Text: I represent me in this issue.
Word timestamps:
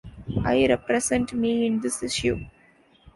I 0.43 0.65
represent 0.65 1.31
me 1.33 1.67
in 1.67 1.79
this 1.79 2.01
issue. 2.01 2.43